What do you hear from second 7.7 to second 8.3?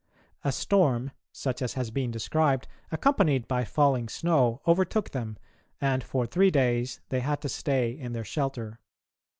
in their